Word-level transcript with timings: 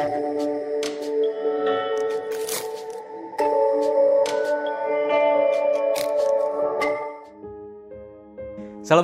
Salam 0.00 0.16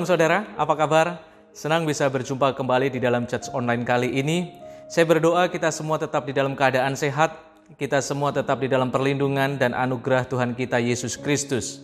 saudara, 0.03 0.49
apa 0.57 0.73
kabar? 0.73 1.21
Senang 1.53 1.85
bisa 1.85 2.09
berjumpa 2.09 2.57
kembali 2.57 2.89
di 2.91 2.99
dalam 2.99 3.29
church 3.29 3.53
online 3.53 3.85
kali 3.85 4.09
ini. 4.19 4.57
Saya 4.89 5.05
berdoa 5.05 5.45
kita 5.53 5.69
semua 5.69 6.01
tetap 6.01 6.25
di 6.25 6.33
dalam 6.33 6.57
keadaan 6.57 6.97
sehat, 6.97 7.37
kita 7.77 8.01
semua 8.01 8.33
tetap 8.33 8.57
di 8.57 8.65
dalam 8.65 8.89
perlindungan 8.89 9.53
dan 9.55 9.77
anugerah 9.77 10.25
Tuhan 10.25 10.57
kita 10.57 10.81
Yesus 10.81 11.13
Kristus. 11.13 11.77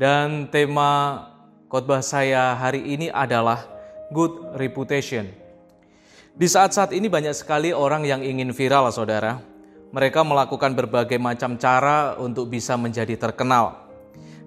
Dan 0.00 0.48
tema 0.48 1.28
khotbah 1.68 2.00
saya 2.00 2.56
hari 2.56 2.96
ini 2.98 3.12
adalah 3.12 3.68
good 4.10 4.56
reputation. 4.56 5.28
Di 6.40 6.48
saat-saat 6.48 6.96
ini 6.96 7.12
banyak 7.12 7.36
sekali 7.36 7.68
orang 7.68 8.08
yang 8.08 8.24
ingin 8.24 8.56
viral, 8.56 8.88
saudara. 8.88 9.44
Mereka 9.92 10.24
melakukan 10.24 10.72
berbagai 10.72 11.20
macam 11.20 11.60
cara 11.60 12.16
untuk 12.16 12.48
bisa 12.48 12.80
menjadi 12.80 13.12
terkenal 13.20 13.92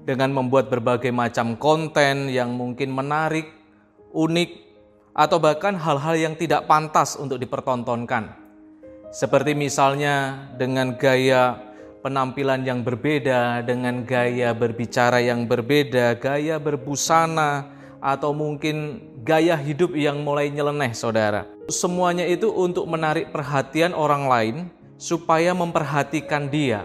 dengan 0.02 0.34
membuat 0.34 0.74
berbagai 0.74 1.14
macam 1.14 1.54
konten 1.54 2.34
yang 2.34 2.50
mungkin 2.58 2.90
menarik, 2.90 3.46
unik, 4.10 4.52
atau 5.14 5.38
bahkan 5.38 5.78
hal-hal 5.78 6.18
yang 6.18 6.34
tidak 6.34 6.66
pantas 6.66 7.14
untuk 7.14 7.38
dipertontonkan. 7.38 8.42
Seperti 9.14 9.54
misalnya 9.54 10.50
dengan 10.58 10.98
gaya 10.98 11.62
penampilan 12.02 12.66
yang 12.66 12.82
berbeda, 12.82 13.62
dengan 13.62 14.02
gaya 14.02 14.50
berbicara 14.58 15.22
yang 15.22 15.46
berbeda, 15.46 16.18
gaya 16.18 16.58
berbusana, 16.58 17.70
atau 18.02 18.34
mungkin 18.34 18.98
gaya 19.24 19.56
hidup 19.56 19.96
yang 19.96 20.20
mulai 20.20 20.52
nyeleneh, 20.52 20.92
saudara. 20.92 21.48
Semuanya 21.72 22.28
itu 22.28 22.52
untuk 22.52 22.84
menarik 22.86 23.32
perhatian 23.32 23.96
orang 23.96 24.28
lain 24.28 24.56
supaya 25.00 25.56
memperhatikan 25.56 26.52
dia, 26.52 26.84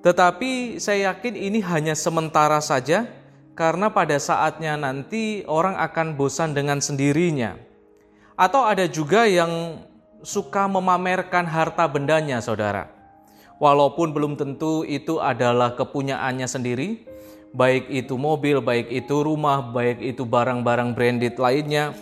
tetapi 0.00 0.80
saya 0.80 1.12
yakin 1.12 1.36
ini 1.36 1.60
hanya 1.60 1.92
sementara 1.92 2.56
saja 2.64 3.04
karena 3.52 3.92
pada 3.92 4.16
saatnya 4.16 4.72
nanti 4.80 5.44
orang 5.44 5.76
akan 5.76 6.16
bosan 6.16 6.56
dengan 6.56 6.80
sendirinya. 6.80 7.60
Atau 8.32 8.64
ada 8.64 8.88
juga 8.88 9.28
yang 9.28 9.84
suka 10.24 10.64
memamerkan 10.64 11.44
harta 11.44 11.84
bendanya, 11.84 12.40
saudara. 12.40 12.88
Walaupun 13.60 14.16
belum 14.16 14.40
tentu 14.40 14.88
itu 14.88 15.20
adalah 15.20 15.76
kepunyaannya 15.76 16.48
sendiri, 16.48 17.04
baik 17.54 17.90
itu 17.90 18.14
mobil, 18.14 18.62
baik 18.62 18.90
itu 18.90 19.22
rumah, 19.22 19.62
baik 19.62 20.02
itu 20.02 20.22
barang-barang 20.26 20.94
branded 20.94 21.36
lainnya. 21.38 21.92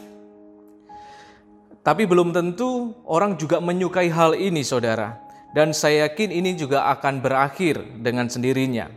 Tapi 1.82 2.04
belum 2.04 2.36
tentu 2.36 2.92
orang 3.08 3.38
juga 3.40 3.62
menyukai 3.62 4.12
hal 4.12 4.36
ini, 4.36 4.60
saudara 4.60 5.28
dan 5.52 5.72
saya 5.72 6.08
yakin 6.08 6.30
ini 6.32 6.50
juga 6.56 6.88
akan 6.92 7.24
berakhir 7.24 7.80
dengan 8.00 8.28
sendirinya. 8.28 8.92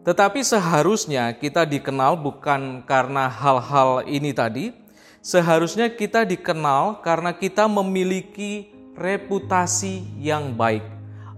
Tetapi 0.00 0.40
seharusnya 0.40 1.36
kita 1.36 1.68
dikenal 1.68 2.16
bukan 2.16 2.82
karena 2.88 3.28
hal-hal 3.28 4.00
ini 4.08 4.32
tadi, 4.32 4.72
seharusnya 5.20 5.92
kita 5.92 6.24
dikenal 6.24 7.04
karena 7.04 7.36
kita 7.36 7.68
memiliki 7.68 8.72
reputasi 8.96 10.00
yang 10.16 10.56
baik, 10.56 10.84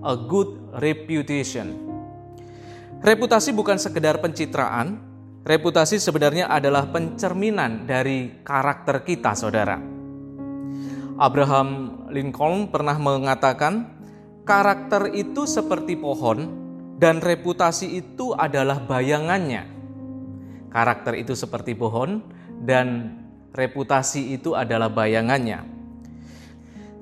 a 0.07 0.15
good 0.15 0.55
reputation. 0.79 1.92
Reputasi 3.03 3.51
bukan 3.51 3.83
sekedar 3.83 4.23
pencitraan, 4.23 5.03
reputasi 5.43 5.99
sebenarnya 5.99 6.47
adalah 6.47 6.87
pencerminan 6.87 7.83
dari 7.83 8.31
karakter 8.47 9.03
kita, 9.03 9.35
saudara. 9.35 9.75
Abraham 11.19 11.99
Lincoln 12.15 12.71
pernah 12.71 12.95
mengatakan, 13.03 13.91
karakter 14.47 15.11
itu 15.19 15.51
seperti 15.51 15.99
pohon 15.99 16.47
dan 17.03 17.19
reputasi 17.19 17.91
itu 17.91 18.39
adalah 18.39 18.79
bayangannya. 18.79 19.67
Karakter 20.71 21.19
itu 21.19 21.35
seperti 21.35 21.75
pohon 21.75 22.23
dan 22.63 23.19
reputasi 23.51 24.39
itu 24.39 24.55
adalah 24.55 24.87
bayangannya. 24.87 25.67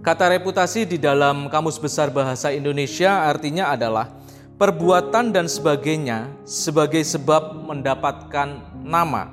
Kata 0.01 0.33
reputasi 0.33 0.89
di 0.89 0.97
dalam 0.97 1.53
Kamus 1.53 1.77
Besar 1.77 2.09
Bahasa 2.09 2.49
Indonesia 2.57 3.29
artinya 3.29 3.69
adalah 3.69 4.20
perbuatan 4.61 5.33
dan 5.33 5.49
sebagainya 5.49 6.29
sebagai 6.45 7.01
sebab 7.01 7.65
mendapatkan 7.65 8.61
nama. 8.85 9.33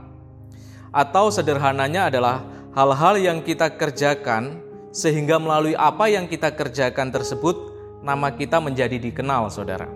Atau 0.95 1.27
sederhananya 1.35 2.07
adalah 2.07 2.47
hal-hal 2.71 3.19
yang 3.19 3.43
kita 3.43 3.75
kerjakan 3.75 4.63
sehingga 4.95 5.35
melalui 5.35 5.75
apa 5.75 6.07
yang 6.07 6.31
kita 6.31 6.55
kerjakan 6.55 7.11
tersebut 7.11 7.59
nama 7.99 8.31
kita 8.31 8.63
menjadi 8.63 8.95
dikenal, 8.95 9.51
saudara. 9.51 9.91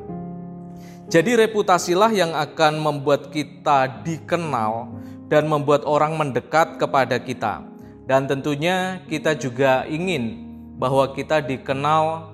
Jadi 1.08 1.40
reputasilah 1.40 2.12
yang 2.12 2.36
akan 2.36 2.84
membuat 2.84 3.32
kita 3.32 4.04
dikenal 4.04 4.92
dan 5.32 5.48
membuat 5.48 5.88
orang 5.88 6.20
mendekat 6.20 6.76
kepada 6.76 7.16
kita. 7.24 7.64
Dan 8.04 8.28
tentunya 8.28 9.00
kita 9.08 9.32
juga 9.40 9.88
ingin 9.88 10.44
bahwa 10.76 11.08
kita 11.16 11.40
dikenal 11.40 12.31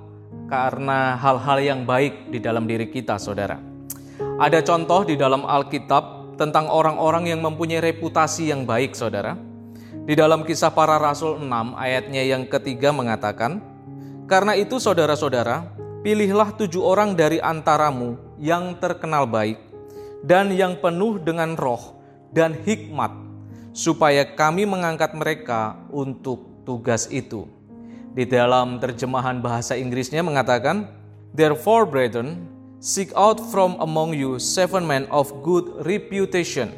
karena 0.48 1.20
hal-hal 1.20 1.60
yang 1.60 1.82
baik 1.84 2.32
di 2.32 2.40
dalam 2.40 2.64
diri 2.66 2.88
kita, 2.88 3.20
saudara. 3.20 3.60
Ada 4.40 4.64
contoh 4.64 5.04
di 5.04 5.20
dalam 5.20 5.44
Alkitab 5.44 6.40
tentang 6.40 6.72
orang-orang 6.72 7.30
yang 7.30 7.44
mempunyai 7.44 7.84
reputasi 7.84 8.50
yang 8.50 8.64
baik, 8.64 8.96
saudara. 8.96 9.36
Di 10.08 10.16
dalam 10.16 10.48
kisah 10.48 10.72
para 10.72 10.96
rasul 10.96 11.36
6 11.44 11.76
ayatnya 11.76 12.24
yang 12.24 12.48
ketiga 12.48 12.96
mengatakan, 12.96 13.60
karena 14.24 14.56
itu 14.56 14.80
saudara-saudara, 14.80 15.76
pilihlah 16.00 16.56
tujuh 16.56 16.80
orang 16.80 17.12
dari 17.12 17.44
antaramu 17.44 18.16
yang 18.40 18.80
terkenal 18.80 19.28
baik 19.28 19.60
dan 20.24 20.56
yang 20.56 20.80
penuh 20.80 21.20
dengan 21.20 21.60
roh 21.60 22.00
dan 22.32 22.56
hikmat, 22.56 23.12
supaya 23.76 24.24
kami 24.24 24.64
mengangkat 24.64 25.12
mereka 25.12 25.76
untuk 25.92 26.64
tugas 26.64 27.12
itu. 27.12 27.57
Di 28.18 28.26
dalam 28.26 28.82
terjemahan 28.82 29.38
bahasa 29.46 29.78
Inggrisnya 29.78 30.26
mengatakan, 30.26 30.90
Therefore, 31.38 31.86
brethren, 31.86 32.50
seek 32.82 33.14
out 33.14 33.38
from 33.54 33.78
among 33.78 34.18
you 34.18 34.42
seven 34.42 34.90
men 34.90 35.06
of 35.14 35.30
good 35.46 35.86
reputation, 35.86 36.74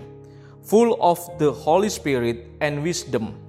full 0.67 0.99
of 0.99 1.15
the 1.39 1.47
Holy 1.47 1.87
Spirit 1.87 2.43
and 2.59 2.83
wisdom, 2.83 3.39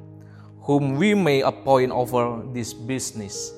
whom 0.62 0.94
we 1.02 1.18
may 1.18 1.42
appoint 1.42 1.90
over 1.90 2.46
this 2.54 2.70
business. 2.70 3.50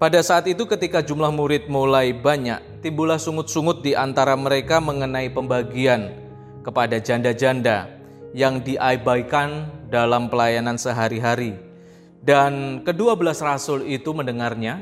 Pada 0.00 0.24
saat 0.24 0.48
itu 0.48 0.64
ketika 0.64 1.04
jumlah 1.04 1.28
murid 1.28 1.68
mulai 1.68 2.16
banyak, 2.16 2.80
timbullah 2.80 3.20
sungut-sungut 3.20 3.84
di 3.84 3.92
antara 3.92 4.40
mereka 4.40 4.80
mengenai 4.80 5.28
pembagian 5.28 6.16
kepada 6.64 6.96
janda-janda 6.96 7.92
yang 8.32 8.64
diabaikan 8.64 9.68
dalam 9.92 10.32
pelayanan 10.32 10.80
sehari-hari. 10.80 11.71
Dan 12.22 12.82
kedua 12.86 13.18
belas 13.18 13.42
rasul 13.42 13.82
itu 13.84 14.14
mendengarnya. 14.14 14.80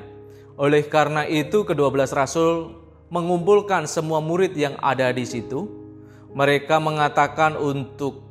Oleh 0.61 0.85
karena 0.85 1.25
itu 1.25 1.65
kedua 1.65 1.89
belas 1.89 2.13
rasul 2.13 2.77
mengumpulkan 3.09 3.89
semua 3.89 4.21
murid 4.21 4.53
yang 4.53 4.77
ada 4.85 5.09
di 5.09 5.25
situ. 5.25 5.65
Mereka 6.37 6.79
mengatakan 6.79 7.57
untuk 7.57 8.23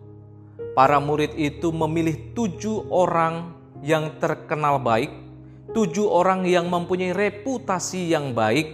para 0.78 1.02
murid 1.02 1.34
itu 1.36 1.74
memilih 1.74 2.38
tujuh 2.38 2.88
orang 2.94 3.58
yang 3.82 4.14
terkenal 4.22 4.78
baik 4.78 5.30
tujuh 5.74 6.10
orang 6.10 6.46
yang 6.50 6.68
mempunyai 6.68 7.14
reputasi 7.14 8.10
yang 8.10 8.34
baik 8.34 8.74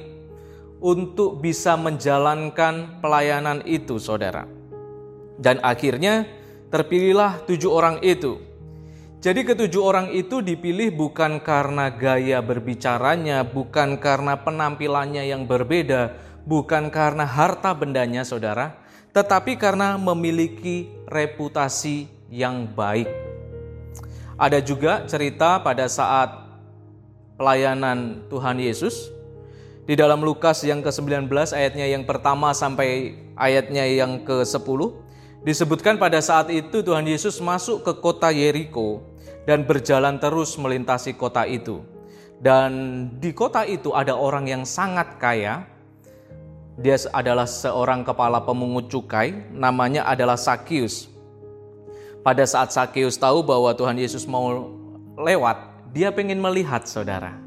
untuk 0.80 1.40
bisa 1.44 1.76
menjalankan 1.76 3.00
pelayanan 3.00 3.64
itu, 3.66 3.98
saudara. 3.98 4.48
Dan 5.36 5.60
akhirnya 5.64 6.28
terpilihlah 6.72 7.44
tujuh 7.48 7.72
orang 7.72 8.00
itu. 8.04 8.40
Jadi 9.26 9.42
ketujuh 9.42 9.82
orang 9.82 10.14
itu 10.14 10.38
dipilih 10.38 10.94
bukan 10.94 11.42
karena 11.42 11.90
gaya 11.90 12.46
berbicaranya, 12.46 13.42
bukan 13.42 13.98
karena 13.98 14.38
penampilannya 14.38 15.26
yang 15.26 15.50
berbeda, 15.50 16.14
bukan 16.46 16.94
karena 16.94 17.26
harta 17.26 17.74
bendanya, 17.74 18.22
saudara, 18.22 18.78
tetapi 19.18 19.58
karena 19.58 19.98
memiliki 19.98 20.94
reputasi 21.10 22.06
yang 22.30 22.70
baik. 22.70 23.10
Ada 24.38 24.62
juga 24.62 25.10
cerita 25.10 25.58
pada 25.58 25.90
saat 25.90 26.46
pelayanan 27.34 28.30
Tuhan 28.30 28.62
Yesus. 28.62 29.10
Di 29.90 29.98
dalam 29.98 30.22
Lukas 30.22 30.62
yang 30.62 30.86
ke-19 30.86 31.26
ayatnya 31.50 31.90
yang 31.90 32.06
pertama 32.06 32.54
sampai 32.54 33.18
ayatnya 33.34 33.90
yang 33.90 34.22
ke-10 34.22 35.02
disebutkan 35.42 35.98
pada 35.98 36.22
saat 36.22 36.54
itu 36.54 36.86
Tuhan 36.86 37.10
Yesus 37.10 37.42
masuk 37.42 37.82
ke 37.82 37.94
kota 38.02 38.30
Yeriko 38.30 39.15
dan 39.46 39.64
berjalan 39.64 40.18
terus 40.18 40.58
melintasi 40.58 41.14
kota 41.14 41.46
itu. 41.46 41.86
Dan 42.42 42.72
di 43.22 43.32
kota 43.32 43.64
itu 43.64 43.96
ada 43.96 44.18
orang 44.18 44.50
yang 44.50 44.64
sangat 44.68 45.18
kaya. 45.22 45.64
Dia 46.76 47.00
adalah 47.16 47.48
seorang 47.48 48.04
kepala 48.04 48.44
pemungut 48.44 48.92
cukai, 48.92 49.32
namanya 49.56 50.04
adalah 50.04 50.36
Sakius. 50.36 51.08
Pada 52.20 52.44
saat 52.44 52.76
Sakius 52.76 53.16
tahu 53.16 53.46
bahwa 53.48 53.72
Tuhan 53.72 53.96
Yesus 53.96 54.28
mau 54.28 54.76
lewat, 55.16 55.72
Dia 55.96 56.12
pengen 56.12 56.44
melihat 56.44 56.84
saudara. 56.84 57.40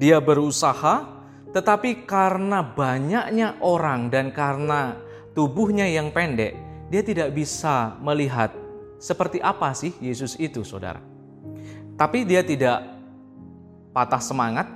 Dia 0.00 0.16
berusaha, 0.16 1.04
tetapi 1.52 2.08
karena 2.08 2.64
banyaknya 2.64 3.60
orang 3.60 4.08
dan 4.08 4.32
karena 4.32 4.96
tubuhnya 5.36 5.84
yang 5.84 6.08
pendek, 6.08 6.56
dia 6.88 7.04
tidak 7.04 7.36
bisa 7.36 8.00
melihat 8.00 8.56
seperti 8.96 9.44
apa 9.44 9.76
sih 9.76 9.92
Yesus 10.00 10.40
itu, 10.40 10.64
saudara. 10.64 11.13
Tapi 11.94 12.26
dia 12.26 12.42
tidak 12.42 12.82
patah 13.94 14.18
semangat, 14.18 14.66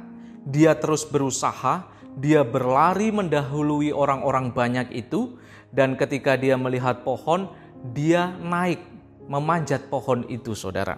dia 0.47 0.79
terus 0.79 1.03
berusaha, 1.03 1.91
dia 2.15 2.47
berlari 2.47 3.11
mendahului 3.11 3.91
orang-orang 3.91 4.55
banyak 4.55 4.95
itu, 4.95 5.35
dan 5.75 5.99
ketika 5.99 6.39
dia 6.39 6.55
melihat 6.55 7.03
pohon, 7.03 7.51
dia 7.91 8.31
naik 8.39 8.79
memanjat 9.27 9.91
pohon 9.91 10.23
itu, 10.31 10.55
saudara. 10.55 10.97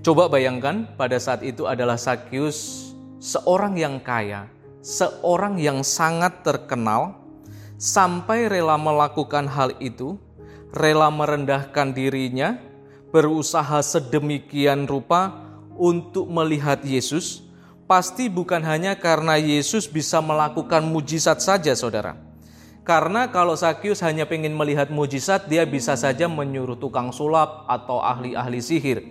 Coba 0.00 0.30
bayangkan, 0.30 0.86
pada 0.94 1.18
saat 1.18 1.42
itu 1.42 1.66
adalah 1.66 1.98
Sakyus, 1.98 2.90
seorang 3.18 3.74
yang 3.74 3.98
kaya, 3.98 4.46
seorang 4.80 5.58
yang 5.58 5.82
sangat 5.82 6.46
terkenal, 6.46 7.18
sampai 7.76 8.46
rela 8.46 8.78
melakukan 8.78 9.50
hal 9.50 9.74
itu, 9.82 10.16
rela 10.70 11.10
merendahkan 11.10 11.90
dirinya, 11.90 12.67
berusaha 13.10 13.80
sedemikian 13.82 14.88
rupa 14.88 15.36
untuk 15.76 16.28
melihat 16.28 16.80
Yesus. 16.84 17.44
Pasti 17.88 18.28
bukan 18.28 18.60
hanya 18.68 19.00
karena 19.00 19.40
Yesus 19.40 19.88
bisa 19.88 20.20
melakukan 20.20 20.84
mujizat 20.84 21.40
saja, 21.40 21.72
saudara 21.72 22.28
karena 22.88 23.28
kalau 23.28 23.52
Sakyus 23.52 24.00
hanya 24.00 24.24
ingin 24.24 24.56
melihat 24.56 24.88
mujizat, 24.88 25.44
dia 25.44 25.68
bisa 25.68 25.92
saja 25.92 26.24
menyuruh 26.24 26.80
tukang 26.80 27.12
sulap 27.12 27.68
atau 27.68 28.00
ahli-ahli 28.00 28.64
sihir. 28.64 29.04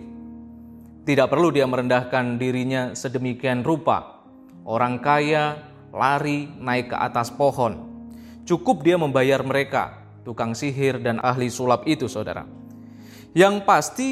Tidak 1.06 1.30
perlu 1.30 1.54
dia 1.54 1.62
merendahkan 1.62 2.42
dirinya 2.42 2.98
sedemikian 2.98 3.62
rupa. 3.62 4.26
Orang 4.66 4.98
kaya 4.98 5.62
lari 5.94 6.50
naik 6.58 6.90
ke 6.90 6.96
atas 6.98 7.30
pohon. 7.30 8.02
Cukup 8.42 8.82
dia 8.82 8.98
membayar 8.98 9.46
mereka, 9.46 10.10
tukang 10.26 10.58
sihir 10.58 10.98
dan 10.98 11.22
ahli 11.22 11.46
sulap 11.46 11.86
itu, 11.86 12.10
saudara. 12.10 12.57
Yang 13.36 13.54
pasti, 13.68 14.10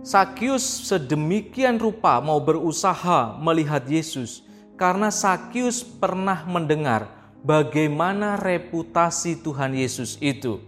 Sakyus 0.00 0.88
sedemikian 0.88 1.76
rupa 1.76 2.20
mau 2.24 2.40
berusaha 2.40 3.36
melihat 3.36 3.84
Yesus 3.84 4.44
karena 4.80 5.12
Sakyus 5.12 5.84
pernah 5.84 6.44
mendengar 6.48 7.08
bagaimana 7.44 8.40
reputasi 8.40 9.40
Tuhan 9.40 9.76
Yesus 9.76 10.16
itu, 10.24 10.60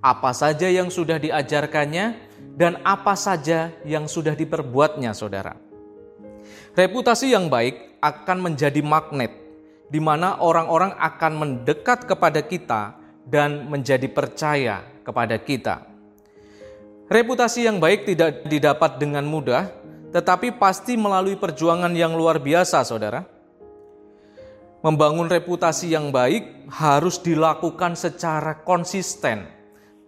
apa 0.00 0.32
saja 0.32 0.68
yang 0.68 0.88
sudah 0.88 1.20
diajarkannya, 1.20 2.16
dan 2.56 2.80
apa 2.84 3.16
saja 3.16 3.72
yang 3.84 4.08
sudah 4.08 4.36
diperbuatnya, 4.36 5.12
saudara. 5.16 5.56
Reputasi 6.72 7.32
yang 7.32 7.52
baik 7.52 8.00
akan 8.00 8.52
menjadi 8.52 8.80
magnet, 8.80 9.32
di 9.92 10.00
mana 10.00 10.40
orang-orang 10.40 10.96
akan 10.96 11.32
mendekat 11.36 12.08
kepada 12.08 12.40
kita 12.40 12.96
dan 13.28 13.68
menjadi 13.68 14.08
percaya 14.08 14.80
kepada 15.04 15.36
kita. 15.36 15.91
Reputasi 17.12 17.68
yang 17.68 17.76
baik 17.76 18.08
tidak 18.08 18.48
didapat 18.48 18.96
dengan 18.96 19.20
mudah, 19.28 19.68
tetapi 20.16 20.56
pasti 20.56 20.96
melalui 20.96 21.36
perjuangan 21.36 21.92
yang 21.92 22.16
luar 22.16 22.40
biasa, 22.40 22.80
saudara. 22.88 23.28
Membangun 24.80 25.28
reputasi 25.28 25.92
yang 25.92 26.08
baik 26.08 26.72
harus 26.72 27.20
dilakukan 27.20 28.00
secara 28.00 28.64
konsisten, 28.64 29.44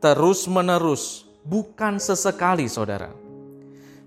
terus-menerus, 0.01 1.29
bukan 1.45 2.01
sesekali, 2.01 2.73
saudara. 2.73 3.13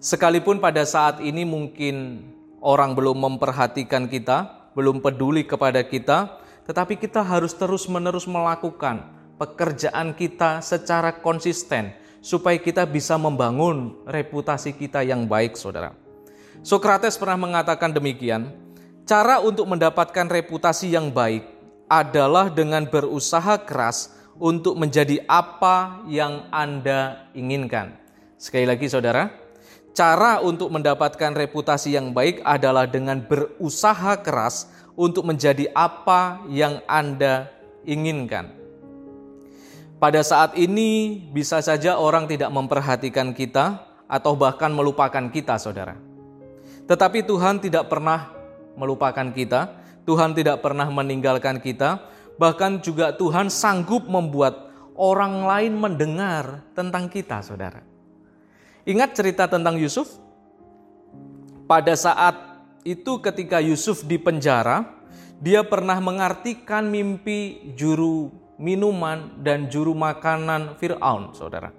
Sekalipun 0.02 0.58
pada 0.58 0.82
saat 0.82 1.22
ini 1.22 1.46
mungkin 1.46 2.26
orang 2.66 2.98
belum 2.98 3.22
memperhatikan 3.22 4.10
kita, 4.10 4.74
belum 4.74 5.06
peduli 5.06 5.46
kepada 5.46 5.86
kita, 5.86 6.42
tetapi 6.66 6.98
kita 6.98 7.22
harus 7.22 7.54
terus-menerus 7.54 8.26
melakukan 8.26 9.06
pekerjaan 9.38 10.18
kita 10.18 10.66
secara 10.66 11.22
konsisten 11.22 12.07
supaya 12.28 12.60
kita 12.60 12.84
bisa 12.84 13.16
membangun 13.16 13.96
reputasi 14.04 14.76
kita 14.76 15.00
yang 15.08 15.24
baik, 15.24 15.56
saudara. 15.56 15.96
Sokrates 16.60 17.16
pernah 17.16 17.40
mengatakan 17.40 17.96
demikian, 17.96 18.52
Cara 19.08 19.40
untuk 19.40 19.72
mendapatkan 19.72 20.28
reputasi 20.28 20.92
yang 20.92 21.16
baik 21.16 21.48
adalah 21.88 22.52
dengan 22.52 22.84
berusaha 22.84 23.56
keras 23.64 24.12
untuk 24.36 24.76
menjadi 24.76 25.24
apa 25.32 26.04
yang 26.12 26.44
Anda 26.52 27.32
inginkan. 27.32 27.96
Sekali 28.36 28.68
lagi, 28.68 28.92
saudara, 28.92 29.32
cara 29.96 30.44
untuk 30.44 30.68
mendapatkan 30.76 31.32
reputasi 31.40 31.96
yang 31.96 32.12
baik 32.12 32.44
adalah 32.44 32.84
dengan 32.84 33.24
berusaha 33.24 34.20
keras 34.20 34.68
untuk 35.00 35.24
menjadi 35.24 35.72
apa 35.72 36.44
yang 36.52 36.84
Anda 36.92 37.48
inginkan. 37.88 38.57
Pada 39.98 40.22
saat 40.22 40.54
ini, 40.54 41.18
bisa 41.34 41.58
saja 41.58 41.98
orang 41.98 42.30
tidak 42.30 42.54
memperhatikan 42.54 43.34
kita 43.34 43.82
atau 44.06 44.38
bahkan 44.38 44.70
melupakan 44.70 45.26
kita, 45.34 45.58
saudara. 45.58 45.98
Tetapi 46.86 47.26
Tuhan 47.26 47.58
tidak 47.58 47.90
pernah 47.90 48.30
melupakan 48.78 49.26
kita, 49.34 49.74
Tuhan 50.06 50.38
tidak 50.38 50.62
pernah 50.62 50.86
meninggalkan 50.94 51.58
kita, 51.58 52.06
bahkan 52.38 52.78
juga 52.78 53.10
Tuhan 53.18 53.50
sanggup 53.50 54.06
membuat 54.06 54.70
orang 54.94 55.50
lain 55.50 55.74
mendengar 55.74 56.62
tentang 56.78 57.10
kita, 57.10 57.42
saudara. 57.42 57.82
Ingat 58.86 59.18
cerita 59.18 59.50
tentang 59.50 59.82
Yusuf? 59.82 60.22
Pada 61.66 61.98
saat 61.98 62.38
itu, 62.86 63.18
ketika 63.18 63.58
Yusuf 63.66 64.06
di 64.06 64.22
penjara, 64.22 64.86
dia 65.42 65.66
pernah 65.66 65.98
mengartikan 65.98 66.86
mimpi 66.86 67.74
juru 67.74 68.47
minuman 68.58 69.38
dan 69.42 69.70
juru 69.70 69.94
makanan 69.94 70.76
Firaun, 70.82 71.34
saudara. 71.34 71.74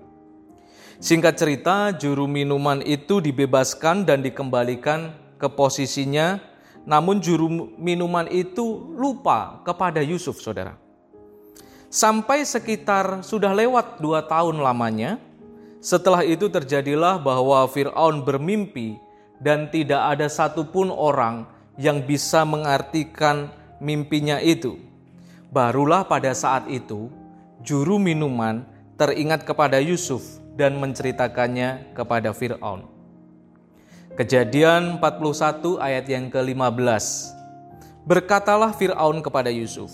Singkat 0.99 1.35
cerita, 1.39 1.77
juru 1.95 2.27
minuman 2.27 2.83
itu 2.83 3.23
dibebaskan 3.23 4.03
dan 4.03 4.23
dikembalikan 4.23 5.15
ke 5.39 5.47
posisinya 5.47 6.43
namun 6.89 7.21
juru 7.21 7.69
minuman 7.77 8.25
itu 8.33 8.97
lupa 8.97 9.61
kepada 9.61 10.01
Yusuf, 10.01 10.41
saudara. 10.41 10.81
Sampai 11.93 12.49
sekitar 12.49 13.21
sudah 13.21 13.53
lewat 13.53 14.01
dua 14.01 14.25
tahun 14.25 14.65
lamanya, 14.65 15.21
setelah 15.85 16.25
itu 16.25 16.49
terjadilah 16.49 17.21
bahwa 17.21 17.61
Fir'aun 17.69 18.25
bermimpi 18.25 18.97
dan 19.37 19.69
tidak 19.69 20.17
ada 20.17 20.33
satupun 20.33 20.89
orang 20.89 21.45
yang 21.77 22.01
bisa 22.01 22.49
mengartikan 22.49 23.53
mimpinya 23.85 24.41
itu. 24.41 24.88
Barulah 25.49 26.05
pada 26.05 26.37
saat 26.37 26.69
itu, 26.69 27.09
juru 27.65 27.97
minuman 27.97 28.69
teringat 29.01 29.49
kepada 29.49 29.81
Yusuf 29.81 30.21
dan 30.61 30.77
menceritakannya 30.77 31.97
kepada 31.97 32.37
Fir'aun. 32.37 32.85
Kejadian 34.13 35.01
41 35.01 35.81
ayat 35.81 36.05
yang 36.05 36.29
ke-15. 36.29 37.33
Berkatalah 38.05 38.77
Firaun 38.77 39.25
kepada 39.25 39.49
Yusuf, 39.49 39.89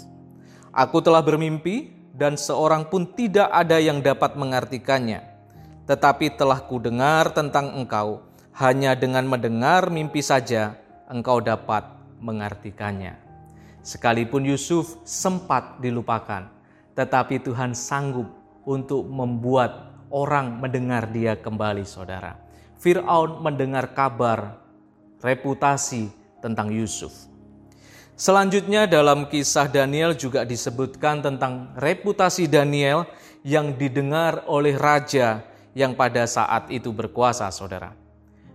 "Aku 0.75 0.99
telah 0.99 1.23
bermimpi 1.23 1.95
dan 2.11 2.35
seorang 2.35 2.91
pun 2.91 3.07
tidak 3.15 3.47
ada 3.55 3.79
yang 3.79 4.03
dapat 4.03 4.35
mengartikannya. 4.35 5.23
Tetapi 5.87 6.35
telah 6.35 6.67
kudengar 6.67 7.31
tentang 7.31 7.79
engkau, 7.79 8.27
hanya 8.59 8.99
dengan 8.99 9.23
mendengar 9.29 9.87
mimpi 9.87 10.19
saja 10.19 10.75
engkau 11.07 11.39
dapat 11.39 11.87
mengartikannya." 12.19 13.24
Sekalipun 13.85 14.49
Yusuf 14.49 14.97
sempat 15.05 15.77
dilupakan, 15.85 16.49
tetapi 16.97 17.45
Tuhan 17.45 17.77
sanggup 17.77 18.33
untuk 18.65 19.05
membuat 19.05 19.93
orang 20.09 20.57
mendengar 20.57 21.05
dia 21.13 21.37
kembali, 21.37 21.85
saudara. 21.85 22.41
Firaun 22.81 23.45
mendengar 23.45 23.93
kabar 23.93 24.57
reputasi 25.21 26.09
tentang 26.41 26.73
Yusuf. 26.73 27.13
Selanjutnya 28.17 28.89
dalam 28.89 29.29
kisah 29.29 29.69
Daniel 29.69 30.17
juga 30.17 30.49
disebutkan 30.49 31.21
tentang 31.21 31.77
reputasi 31.77 32.49
Daniel 32.49 33.05
yang 33.45 33.77
didengar 33.77 34.49
oleh 34.49 34.81
raja 34.81 35.45
yang 35.77 35.93
pada 35.93 36.25
saat 36.25 36.73
itu 36.73 36.89
berkuasa, 36.89 37.53
saudara. 37.53 37.93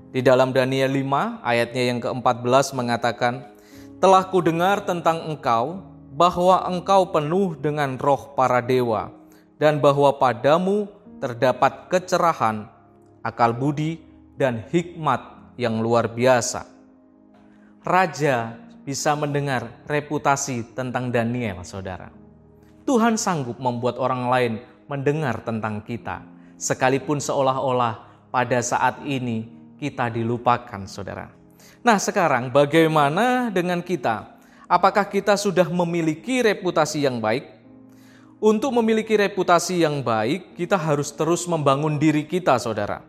Di 0.09 0.25
dalam 0.25 0.49
Daniel 0.49 0.89
5 0.89 1.45
ayatnya 1.45 1.83
yang 1.85 1.99
ke-14 2.01 2.65
mengatakan, 2.73 3.58
Telah 3.99 4.31
ku 4.31 4.39
dengar 4.39 4.87
tentang 4.87 5.27
engkau 5.27 5.83
bahwa 6.15 6.63
engkau 6.71 7.11
penuh 7.11 7.59
dengan 7.59 7.99
roh 7.99 8.31
para 8.31 8.63
dewa 8.63 9.11
dan 9.59 9.83
bahwa 9.83 10.15
padamu 10.15 10.87
terdapat 11.19 11.91
kecerahan, 11.91 12.71
akal 13.19 13.51
budi, 13.51 13.99
dan 14.39 14.63
hikmat 14.71 15.19
yang 15.59 15.83
luar 15.83 16.07
biasa. 16.07 16.63
Raja 17.83 18.55
bisa 18.87 19.19
mendengar 19.19 19.67
reputasi 19.83 20.63
tentang 20.71 21.11
Daniel, 21.11 21.67
saudara. 21.67 22.07
Tuhan 22.87 23.19
sanggup 23.19 23.59
membuat 23.59 23.99
orang 23.99 24.31
lain 24.31 24.53
mendengar 24.87 25.43
tentang 25.43 25.83
kita, 25.83 26.23
sekalipun 26.55 27.19
seolah-olah 27.19 27.99
pada 28.31 28.63
saat 28.63 29.03
ini 29.03 29.51
kita 29.75 30.07
dilupakan, 30.07 30.87
saudara. 30.87 31.38
Nah, 31.79 31.95
sekarang 31.95 32.51
bagaimana 32.51 33.47
dengan 33.47 33.79
kita? 33.79 34.35
Apakah 34.67 35.07
kita 35.07 35.39
sudah 35.39 35.65
memiliki 35.71 36.43
reputasi 36.43 37.07
yang 37.07 37.23
baik? 37.23 37.47
Untuk 38.39 38.71
memiliki 38.75 39.15
reputasi 39.15 39.83
yang 39.83 40.03
baik, 40.03 40.59
kita 40.59 40.75
harus 40.75 41.11
terus 41.15 41.47
membangun 41.47 41.95
diri 41.95 42.27
kita, 42.27 42.59
saudara. 42.59 43.03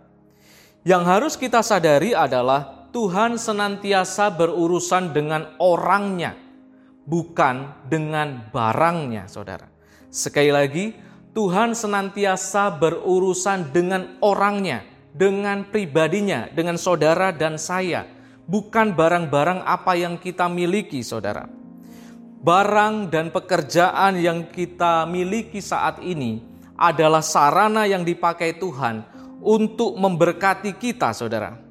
Yang 0.86 1.02
harus 1.06 1.34
kita 1.34 1.62
sadari 1.62 2.14
adalah 2.14 2.88
Tuhan 2.90 3.38
senantiasa 3.38 4.30
berurusan 4.34 5.14
dengan 5.14 5.54
orangnya, 5.62 6.34
bukan 7.06 7.86
dengan 7.86 8.50
barangnya, 8.50 9.30
saudara. 9.30 9.70
Sekali 10.10 10.50
lagi, 10.50 10.94
Tuhan 11.30 11.78
senantiasa 11.78 12.74
berurusan 12.74 13.70
dengan 13.70 14.18
orangnya, 14.18 14.82
dengan 15.14 15.62
pribadinya, 15.70 16.50
dengan 16.50 16.74
saudara 16.74 17.30
dan 17.30 17.54
saya, 17.54 18.19
bukan 18.50 18.99
barang-barang 18.99 19.62
apa 19.62 19.95
yang 19.95 20.19
kita 20.19 20.50
miliki, 20.50 21.07
saudara. 21.07 21.47
Barang 22.42 23.07
dan 23.07 23.30
pekerjaan 23.30 24.19
yang 24.19 24.50
kita 24.50 25.07
miliki 25.07 25.62
saat 25.62 26.02
ini 26.02 26.42
adalah 26.75 27.23
sarana 27.23 27.87
yang 27.87 28.02
dipakai 28.02 28.59
Tuhan 28.59 29.07
untuk 29.38 29.95
memberkati 29.95 30.75
kita, 30.75 31.14
saudara. 31.14 31.62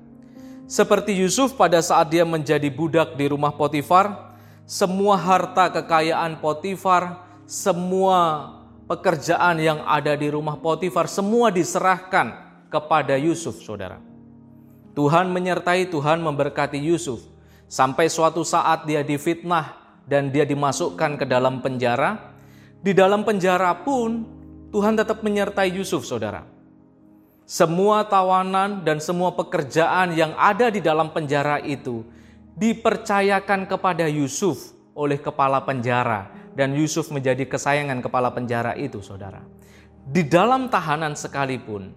Seperti 0.69 1.17
Yusuf 1.19 1.57
pada 1.59 1.83
saat 1.83 2.13
dia 2.13 2.23
menjadi 2.23 2.69
budak 2.71 3.19
di 3.19 3.27
rumah 3.27 3.51
Potifar, 3.51 4.37
semua 4.69 5.17
harta 5.17 5.67
kekayaan 5.73 6.39
Potifar, 6.39 7.25
semua 7.49 8.53
pekerjaan 8.85 9.57
yang 9.57 9.81
ada 9.83 10.13
di 10.13 10.29
rumah 10.29 10.55
Potifar, 10.61 11.09
semua 11.09 11.49
diserahkan 11.49 12.37
kepada 12.69 13.17
Yusuf, 13.17 13.65
saudara. 13.65 14.08
Tuhan 14.97 15.29
menyertai, 15.29 15.89
Tuhan 15.89 16.21
memberkati 16.21 16.79
Yusuf. 16.81 17.25
Sampai 17.69 18.09
suatu 18.09 18.41
saat 18.41 18.89
dia 18.89 19.05
difitnah 19.05 19.77
dan 20.09 20.33
dia 20.33 20.43
dimasukkan 20.43 21.21
ke 21.21 21.25
dalam 21.29 21.61
penjara. 21.61 22.33
Di 22.81 22.97
dalam 22.97 23.21
penjara 23.21 23.75
pun 23.85 24.25
Tuhan 24.73 24.97
tetap 24.97 25.21
menyertai 25.21 25.69
Yusuf, 25.73 26.05
saudara. 26.05 26.45
Semua 27.49 28.05
tawanan 28.05 28.85
dan 28.85 29.01
semua 29.01 29.33
pekerjaan 29.33 30.13
yang 30.13 30.37
ada 30.37 30.69
di 30.69 30.77
dalam 30.77 31.09
penjara 31.09 31.57
itu 31.65 32.05
dipercayakan 32.53 33.65
kepada 33.65 34.05
Yusuf 34.05 34.77
oleh 34.93 35.17
kepala 35.17 35.63
penjara 35.65 36.29
dan 36.53 36.75
Yusuf 36.77 37.09
menjadi 37.09 37.47
kesayangan 37.47 38.03
kepala 38.03 38.29
penjara 38.35 38.77
itu, 38.77 39.01
saudara. 39.01 39.41
Di 40.05 40.25
dalam 40.25 40.67
tahanan 40.67 41.15
sekalipun, 41.15 41.93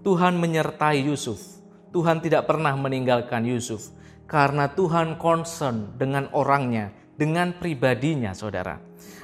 Tuhan 0.00 0.38
menyertai 0.38 1.04
Yusuf. 1.04 1.55
Tuhan 1.96 2.20
tidak 2.20 2.44
pernah 2.44 2.76
meninggalkan 2.76 3.48
Yusuf 3.48 3.88
karena 4.28 4.68
Tuhan 4.68 5.16
concern 5.16 5.96
dengan 5.96 6.28
orangnya, 6.36 6.92
dengan 7.16 7.56
pribadinya, 7.56 8.36
saudara. 8.36 8.76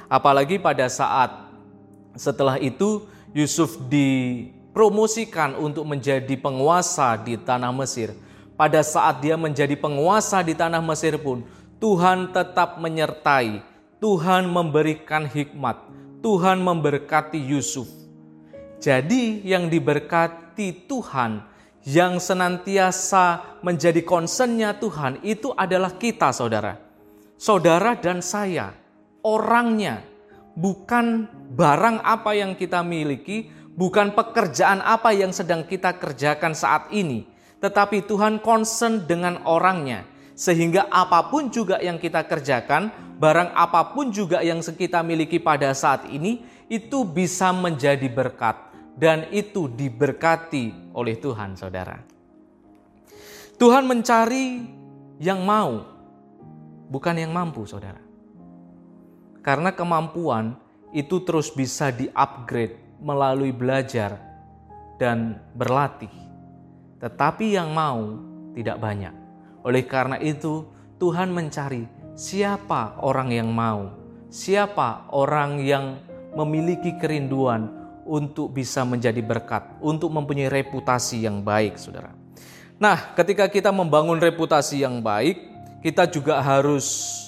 Apalagi 0.08 0.56
pada 0.56 0.88
saat 0.88 1.52
setelah 2.16 2.56
itu 2.56 3.04
Yusuf 3.36 3.76
dipromosikan 3.92 5.52
untuk 5.60 5.84
menjadi 5.84 6.32
penguasa 6.40 7.12
di 7.20 7.36
tanah 7.36 7.76
Mesir. 7.76 8.16
Pada 8.56 8.80
saat 8.80 9.20
dia 9.20 9.36
menjadi 9.36 9.76
penguasa 9.76 10.40
di 10.40 10.56
tanah 10.56 10.80
Mesir 10.80 11.20
pun, 11.20 11.44
Tuhan 11.76 12.32
tetap 12.32 12.80
menyertai, 12.80 13.60
Tuhan 14.00 14.48
memberikan 14.48 15.28
hikmat, 15.28 15.76
Tuhan 16.24 16.64
memberkati 16.64 17.36
Yusuf. 17.36 17.88
Jadi, 18.80 19.44
yang 19.44 19.68
diberkati 19.68 20.88
Tuhan 20.88 21.51
yang 21.82 22.22
senantiasa 22.22 23.58
menjadi 23.62 24.06
concernnya 24.06 24.78
Tuhan 24.78 25.18
itu 25.26 25.50
adalah 25.54 25.98
kita 25.98 26.30
saudara. 26.30 26.78
Saudara 27.34 27.98
dan 27.98 28.22
saya, 28.22 28.70
orangnya, 29.26 30.06
bukan 30.54 31.26
barang 31.58 31.98
apa 32.06 32.38
yang 32.38 32.54
kita 32.54 32.86
miliki, 32.86 33.50
bukan 33.74 34.14
pekerjaan 34.14 34.78
apa 34.78 35.10
yang 35.10 35.34
sedang 35.34 35.66
kita 35.66 35.98
kerjakan 35.98 36.54
saat 36.54 36.86
ini, 36.94 37.26
tetapi 37.58 38.06
Tuhan 38.06 38.38
concern 38.38 39.02
dengan 39.02 39.42
orangnya. 39.42 40.06
Sehingga 40.32 40.88
apa 40.88 41.28
pun 41.28 41.50
juga 41.50 41.82
yang 41.82 41.98
kita 41.98 42.24
kerjakan, 42.24 42.94
barang 43.18 43.52
apa 43.52 43.90
pun 43.90 44.14
juga 44.14 44.40
yang 44.40 44.62
kita 44.62 45.02
miliki 45.02 45.42
pada 45.42 45.74
saat 45.74 46.06
ini, 46.08 46.46
itu 46.70 47.04
bisa 47.04 47.52
menjadi 47.52 48.06
berkat 48.08 48.71
dan 48.96 49.28
itu 49.32 49.68
diberkati 49.72 50.92
oleh 50.92 51.16
Tuhan, 51.16 51.56
saudara. 51.56 51.96
Tuhan 53.56 53.84
mencari 53.86 54.46
yang 55.22 55.46
mau, 55.46 55.86
bukan 56.90 57.14
yang 57.16 57.32
mampu, 57.32 57.64
saudara. 57.64 58.00
Karena 59.42 59.74
kemampuan 59.74 60.54
itu 60.92 61.24
terus 61.24 61.50
bisa 61.50 61.90
di-upgrade 61.90 63.00
melalui 63.02 63.50
belajar 63.50 64.18
dan 65.00 65.40
berlatih. 65.56 66.12
Tetapi 67.02 67.58
yang 67.58 67.74
mau 67.74 68.22
tidak 68.54 68.78
banyak. 68.78 69.14
Oleh 69.66 69.82
karena 69.88 70.20
itu, 70.22 70.66
Tuhan 71.02 71.34
mencari 71.34 71.82
siapa 72.14 73.02
orang 73.02 73.34
yang 73.34 73.50
mau, 73.50 73.90
siapa 74.30 75.10
orang 75.10 75.58
yang 75.58 75.98
memiliki 76.38 76.94
kerinduan 77.02 77.81
untuk 78.04 78.54
bisa 78.54 78.82
menjadi 78.82 79.22
berkat, 79.22 79.78
untuk 79.78 80.10
mempunyai 80.10 80.50
reputasi 80.50 81.22
yang 81.22 81.40
baik, 81.40 81.78
saudara. 81.78 82.14
Nah, 82.82 83.14
ketika 83.14 83.46
kita 83.46 83.70
membangun 83.70 84.18
reputasi 84.18 84.82
yang 84.82 84.98
baik, 84.98 85.38
kita 85.86 86.10
juga 86.10 86.42
harus 86.42 87.18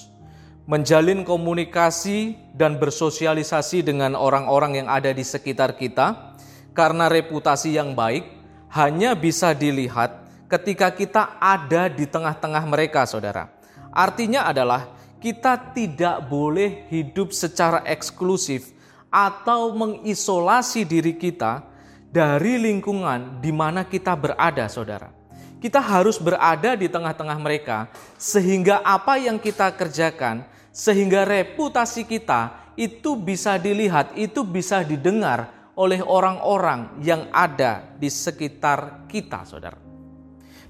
menjalin 0.67 1.23
komunikasi 1.23 2.35
dan 2.51 2.75
bersosialisasi 2.75 3.85
dengan 3.85 4.17
orang-orang 4.17 4.83
yang 4.83 4.87
ada 4.91 5.15
di 5.15 5.23
sekitar 5.23 5.79
kita, 5.79 6.35
karena 6.75 7.07
reputasi 7.07 7.79
yang 7.79 7.95
baik 7.95 8.27
hanya 8.75 9.15
bisa 9.15 9.55
dilihat 9.55 10.27
ketika 10.51 10.91
kita 10.91 11.39
ada 11.39 11.87
di 11.87 12.03
tengah-tengah 12.03 12.63
mereka, 12.67 13.07
saudara. 13.07 13.47
Artinya 13.95 14.43
adalah 14.43 14.91
kita 15.23 15.71
tidak 15.71 16.27
boleh 16.27 16.85
hidup 16.91 17.31
secara 17.31 17.81
eksklusif 17.87 18.74
atau 19.09 19.71
mengisolasi 19.75 20.83
diri 20.83 21.15
kita 21.15 21.63
dari 22.09 22.55
lingkungan 22.55 23.43
di 23.43 23.51
mana 23.51 23.83
kita 23.83 24.15
berada, 24.15 24.67
saudara. 24.71 25.11
Kita 25.59 25.81
harus 25.81 26.21
berada 26.21 26.77
di 26.77 26.85
tengah-tengah 26.87 27.39
mereka, 27.41 27.89
sehingga 28.15 28.79
apa 28.85 29.17
yang 29.17 29.35
kita 29.35 29.73
kerjakan, 29.75 30.45
sehingga 30.69 31.25
reputasi 31.27 32.05
kita 32.05 32.71
itu 32.79 33.15
bisa 33.15 33.55
dilihat, 33.59 34.13
itu 34.15 34.43
bisa 34.43 34.83
didengar 34.83 35.51
oleh 35.75 35.99
orang-orang 35.99 36.99
yang 37.03 37.27
ada 37.35 37.83
di 37.99 38.07
sekitar 38.07 39.07
kita, 39.11 39.43
saudara. 39.43 39.84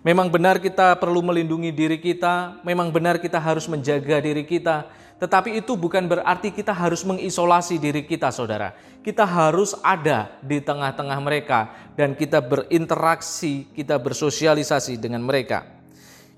Memang 0.01 0.27
benar 0.27 0.59
kita 0.59 0.97
perlu 0.97 1.21
melindungi 1.21 1.71
diri 1.71 2.01
kita, 2.01 2.59
memang 2.65 2.91
benar 2.91 3.21
kita 3.21 3.37
harus 3.37 3.69
menjaga 3.69 4.21
diri 4.21 4.43
kita, 4.43 4.89
tetapi 5.15 5.63
itu 5.63 5.79
bukan 5.79 6.11
berarti 6.11 6.51
kita 6.51 6.75
harus 6.75 7.07
mengisolasi 7.07 7.79
diri 7.79 8.03
kita, 8.03 8.29
saudara. 8.35 8.75
Kita 8.99 9.23
harus 9.23 9.77
ada 9.79 10.35
di 10.43 10.59
tengah-tengah 10.59 11.19
mereka 11.23 11.71
dan 11.95 12.17
kita 12.17 12.43
berinteraksi, 12.43 13.69
kita 13.71 13.95
bersosialisasi 13.95 14.99
dengan 14.99 15.23
mereka. 15.23 15.63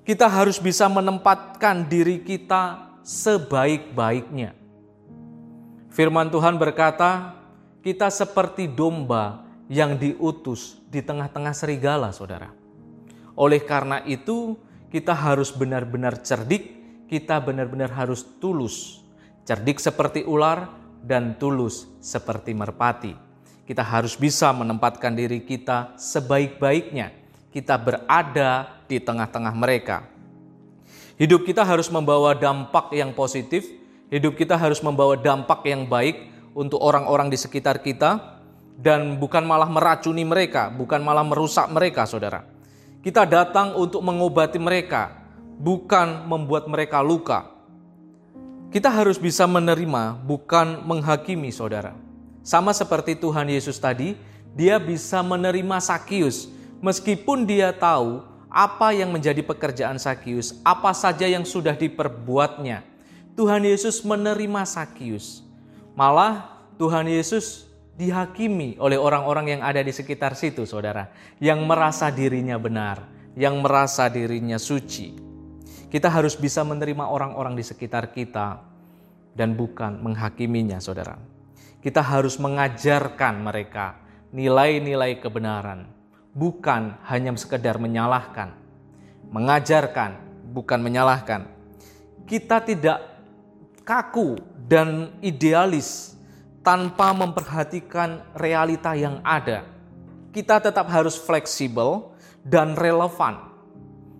Kita 0.06 0.30
harus 0.30 0.62
bisa 0.62 0.86
menempatkan 0.88 1.90
diri 1.90 2.22
kita 2.22 2.96
sebaik-baiknya. 3.02 4.54
Firman 5.92 6.30
Tuhan 6.30 6.56
berkata, 6.62 7.34
kita 7.82 8.08
seperti 8.14 8.70
domba 8.70 9.48
yang 9.68 9.98
diutus 9.98 10.78
di 10.88 11.02
tengah-tengah 11.02 11.56
serigala, 11.58 12.14
saudara. 12.14 12.57
Oleh 13.38 13.62
karena 13.62 14.02
itu, 14.04 14.58
kita 14.90 15.14
harus 15.14 15.54
benar-benar 15.54 16.20
cerdik 16.26 16.78
kita 17.08 17.40
benar-benar 17.40 17.88
harus 17.96 18.22
tulus, 18.38 19.00
cerdik 19.48 19.80
seperti 19.80 20.28
ular 20.28 20.68
dan 21.00 21.40
tulus 21.40 21.88
seperti 22.04 22.52
merpati. 22.52 23.16
Kita 23.64 23.84
harus 23.84 24.16
bisa 24.20 24.52
menempatkan 24.52 25.16
diri 25.16 25.44
kita 25.44 25.96
sebaik-baiknya. 25.96 27.12
Kita 27.52 27.80
berada 27.80 28.84
di 28.88 29.00
tengah-tengah 29.00 29.56
mereka. 29.56 30.04
Hidup 31.16 31.48
kita 31.48 31.66
harus 31.66 31.90
membawa 31.90 32.36
dampak 32.38 32.94
yang 32.94 33.16
positif, 33.16 33.66
hidup 34.12 34.38
kita 34.38 34.60
harus 34.60 34.84
membawa 34.84 35.18
dampak 35.18 35.66
yang 35.66 35.88
baik 35.88 36.30
untuk 36.54 36.80
orang-orang 36.84 37.32
di 37.32 37.40
sekitar 37.40 37.82
kita 37.82 38.40
dan 38.78 39.18
bukan 39.18 39.48
malah 39.48 39.68
meracuni 39.68 40.22
mereka, 40.22 40.70
bukan 40.70 41.02
malah 41.02 41.26
merusak 41.26 41.66
mereka, 41.74 42.06
Saudara. 42.06 42.57
Kita 43.02 43.24
datang 43.24 43.78
untuk 43.78 44.04
mengobati 44.04 44.58
mereka, 44.62 45.14
bukan 45.58 46.26
membuat 46.28 46.66
mereka 46.70 47.00
luka. 47.02 47.50
Kita 48.74 48.92
harus 48.92 49.16
bisa 49.16 49.48
menerima, 49.48 50.20
bukan 50.28 50.84
menghakimi, 50.84 51.50
saudara. 51.54 51.96
Sama 52.44 52.76
seperti 52.76 53.16
Tuhan 53.16 53.48
Yesus 53.48 53.80
tadi, 53.80 54.18
dia 54.58 54.76
bisa 54.82 55.24
menerima 55.24 55.80
Sakius, 55.80 56.58
Meskipun 56.78 57.42
dia 57.42 57.74
tahu 57.74 58.22
apa 58.48 58.94
yang 58.94 59.10
menjadi 59.10 59.42
pekerjaan 59.42 59.98
Sakius, 59.98 60.54
apa 60.62 60.94
saja 60.94 61.26
yang 61.26 61.42
sudah 61.42 61.74
diperbuatnya, 61.74 62.86
Tuhan 63.34 63.66
Yesus 63.66 64.06
menerima 64.06 64.62
Sakius. 64.66 65.42
Malah 65.98 66.54
Tuhan 66.78 67.10
Yesus 67.10 67.66
dihakimi 67.98 68.78
oleh 68.78 68.96
orang-orang 68.96 69.58
yang 69.58 69.62
ada 69.66 69.82
di 69.82 69.90
sekitar 69.90 70.38
situ, 70.38 70.70
saudara, 70.70 71.10
yang 71.42 71.66
merasa 71.66 72.14
dirinya 72.14 72.56
benar, 72.62 73.10
yang 73.34 73.58
merasa 73.58 74.06
dirinya 74.06 74.62
suci. 74.62 75.18
Kita 75.90 76.14
harus 76.14 76.38
bisa 76.38 76.62
menerima 76.62 77.10
orang-orang 77.10 77.58
di 77.58 77.66
sekitar 77.66 78.14
kita 78.14 78.62
dan 79.34 79.58
bukan 79.58 79.98
menghakiminya, 80.06 80.78
saudara. 80.78 81.18
Kita 81.82 82.06
harus 82.06 82.38
mengajarkan 82.38 83.42
mereka 83.42 83.98
nilai-nilai 84.30 85.18
kebenaran, 85.18 85.90
bukan 86.38 87.02
hanya 87.10 87.34
sekedar 87.34 87.82
menyalahkan. 87.82 88.54
Mengajarkan, 89.34 90.22
bukan 90.54 90.80
menyalahkan. 90.86 91.50
Kita 92.28 92.62
tidak 92.62 93.00
kaku 93.88 94.36
dan 94.68 95.16
idealis 95.24 96.17
tanpa 96.68 97.16
memperhatikan 97.16 98.28
realita 98.36 98.92
yang 98.92 99.24
ada. 99.24 99.64
Kita 100.36 100.60
tetap 100.60 100.92
harus 100.92 101.16
fleksibel 101.16 102.12
dan 102.44 102.76
relevan, 102.76 103.40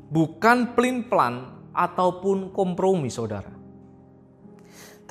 bukan 0.08 0.72
plin-plan 0.72 1.60
ataupun 1.76 2.56
kompromi, 2.56 3.12
saudara. 3.12 3.52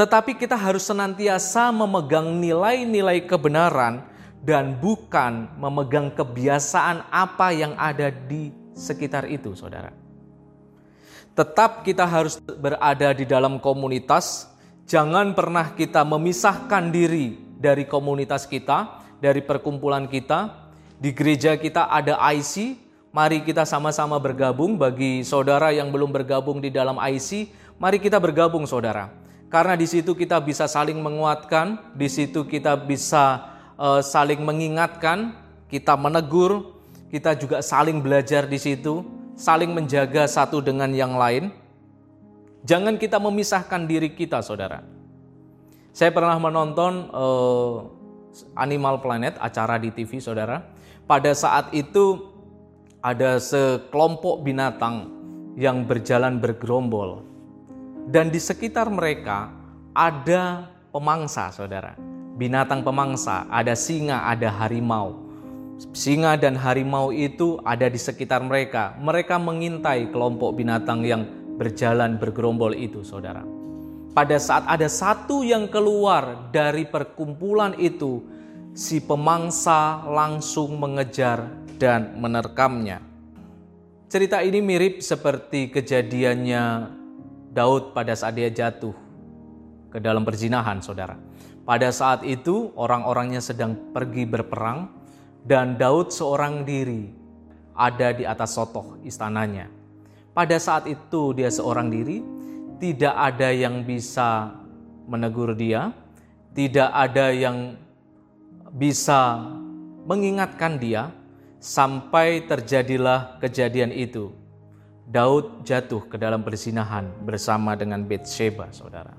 Tetapi 0.00 0.40
kita 0.40 0.56
harus 0.56 0.88
senantiasa 0.88 1.68
memegang 1.76 2.40
nilai-nilai 2.40 3.28
kebenaran 3.28 4.08
dan 4.40 4.80
bukan 4.80 5.52
memegang 5.60 6.08
kebiasaan 6.16 7.04
apa 7.12 7.52
yang 7.52 7.76
ada 7.76 8.08
di 8.08 8.48
sekitar 8.72 9.28
itu, 9.28 9.52
saudara. 9.52 9.92
Tetap 11.36 11.84
kita 11.84 12.08
harus 12.08 12.40
berada 12.40 13.12
di 13.12 13.28
dalam 13.28 13.60
komunitas, 13.60 14.55
jangan 14.86 15.34
pernah 15.34 15.74
kita 15.74 16.06
memisahkan 16.06 16.94
diri 16.94 17.36
dari 17.58 17.84
komunitas 17.84 18.46
kita, 18.46 19.02
dari 19.18 19.42
perkumpulan 19.42 20.06
kita. 20.06 20.70
Di 20.96 21.12
gereja 21.12 21.58
kita 21.60 21.92
ada 21.92 22.16
IC, 22.32 22.78
mari 23.12 23.44
kita 23.44 23.68
sama-sama 23.68 24.16
bergabung. 24.16 24.78
Bagi 24.78 25.26
saudara 25.26 25.74
yang 25.74 25.92
belum 25.92 26.14
bergabung 26.14 26.62
di 26.62 26.72
dalam 26.72 26.96
IC, 26.96 27.52
mari 27.76 28.00
kita 28.00 28.16
bergabung, 28.16 28.64
saudara. 28.64 29.12
Karena 29.52 29.76
di 29.76 29.84
situ 29.84 30.16
kita 30.16 30.40
bisa 30.40 30.64
saling 30.64 30.96
menguatkan, 30.98 31.92
di 31.92 32.08
situ 32.08 32.48
kita 32.48 32.74
bisa 32.78 33.52
uh, 33.76 34.00
saling 34.00 34.40
mengingatkan, 34.40 35.36
kita 35.68 35.94
menegur, 35.94 36.74
kita 37.12 37.36
juga 37.36 37.62
saling 37.62 38.00
belajar 38.00 38.48
di 38.48 38.58
situ, 38.58 39.06
saling 39.38 39.70
menjaga 39.70 40.26
satu 40.26 40.58
dengan 40.64 40.90
yang 40.90 41.14
lain. 41.14 41.52
Jangan 42.66 42.98
kita 42.98 43.22
memisahkan 43.22 43.86
diri 43.86 44.10
kita, 44.10 44.42
saudara. 44.42 44.82
Saya 45.94 46.10
pernah 46.10 46.34
menonton 46.36 47.08
uh, 47.14 47.86
Animal 48.58 48.98
Planet, 49.00 49.38
acara 49.38 49.78
di 49.78 49.94
TV, 49.94 50.18
saudara. 50.18 50.66
Pada 51.06 51.30
saat 51.30 51.70
itu 51.70 52.34
ada 52.98 53.38
sekelompok 53.38 54.42
binatang 54.42 55.14
yang 55.54 55.86
berjalan 55.86 56.42
bergerombol. 56.42 57.22
Dan 58.10 58.34
di 58.34 58.42
sekitar 58.42 58.90
mereka 58.90 59.54
ada 59.94 60.66
pemangsa, 60.90 61.54
saudara 61.54 62.16
binatang 62.36 62.84
pemangsa, 62.84 63.48
ada 63.48 63.72
singa, 63.72 64.28
ada 64.28 64.52
harimau. 64.52 65.24
Singa 65.92 66.36
dan 66.40 66.56
harimau 66.56 67.12
itu 67.12 67.60
ada 67.64 67.88
di 67.88 68.00
sekitar 68.00 68.44
mereka. 68.44 68.96
Mereka 69.00 69.36
mengintai 69.40 70.08
kelompok 70.12 70.56
binatang 70.56 71.04
yang 71.04 71.24
berjalan 71.56 72.20
bergerombol 72.20 72.76
itu, 72.76 73.02
saudara. 73.02 73.42
Pada 74.16 74.40
saat 74.40 74.64
ada 74.64 74.88
satu 74.88 75.44
yang 75.44 75.68
keluar 75.68 76.48
dari 76.48 76.88
perkumpulan 76.88 77.76
itu, 77.76 78.24
si 78.72 79.00
pemangsa 79.00 80.04
langsung 80.08 80.76
mengejar 80.80 81.48
dan 81.76 82.16
menerkamnya. 82.16 83.00
Cerita 84.08 84.40
ini 84.40 84.64
mirip 84.64 85.04
seperti 85.04 85.68
kejadiannya 85.68 86.64
Daud 87.52 87.92
pada 87.96 88.12
saat 88.16 88.36
dia 88.36 88.52
jatuh 88.52 88.94
ke 89.92 89.98
dalam 90.00 90.24
perzinahan, 90.24 90.80
saudara. 90.80 91.16
Pada 91.66 91.90
saat 91.90 92.22
itu 92.22 92.70
orang-orangnya 92.78 93.42
sedang 93.42 93.90
pergi 93.90 94.22
berperang 94.22 94.86
dan 95.42 95.74
Daud 95.74 96.14
seorang 96.14 96.62
diri 96.62 97.10
ada 97.74 98.14
di 98.14 98.22
atas 98.22 98.54
sotoh 98.54 99.02
istananya. 99.02 99.66
Pada 100.36 100.60
saat 100.60 100.84
itu 100.84 101.32
dia 101.32 101.48
seorang 101.48 101.88
diri, 101.88 102.20
tidak 102.76 103.16
ada 103.16 103.48
yang 103.56 103.88
bisa 103.88 104.52
menegur 105.08 105.56
dia, 105.56 105.96
tidak 106.52 106.92
ada 106.92 107.32
yang 107.32 107.80
bisa 108.76 109.48
mengingatkan 110.04 110.76
dia 110.76 111.08
sampai 111.56 112.44
terjadilah 112.44 113.40
kejadian 113.40 113.88
itu. 113.96 114.28
Daud 115.08 115.64
jatuh 115.64 116.04
ke 116.04 116.20
dalam 116.20 116.44
persinahan 116.44 117.08
bersama 117.24 117.72
dengan 117.72 118.04
Bathsheba, 118.04 118.68
saudara. 118.76 119.16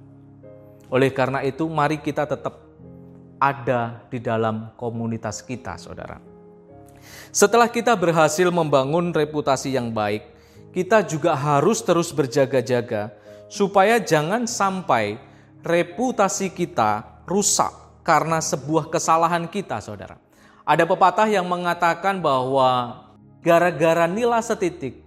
Oleh 0.94 1.10
karena 1.10 1.42
itu, 1.42 1.66
mari 1.66 1.98
kita 1.98 2.30
tetap 2.30 2.62
ada 3.42 4.06
di 4.14 4.22
dalam 4.22 4.70
komunitas 4.78 5.42
kita, 5.42 5.82
saudara. 5.82 6.22
Setelah 7.34 7.74
kita 7.74 7.98
berhasil 7.98 8.54
membangun 8.54 9.10
reputasi 9.18 9.74
yang 9.74 9.90
baik, 9.90 10.37
kita 10.78 11.02
juga 11.02 11.34
harus 11.34 11.82
terus 11.82 12.14
berjaga-jaga 12.14 13.10
supaya 13.50 13.98
jangan 13.98 14.46
sampai 14.46 15.18
reputasi 15.66 16.54
kita 16.54 17.02
rusak 17.26 17.74
karena 18.06 18.38
sebuah 18.38 18.94
kesalahan 18.94 19.50
kita, 19.50 19.82
saudara. 19.82 20.22
Ada 20.62 20.86
pepatah 20.86 21.26
yang 21.26 21.50
mengatakan 21.50 22.22
bahwa 22.22 23.02
gara-gara 23.42 24.06
nila 24.06 24.38
setitik, 24.38 25.02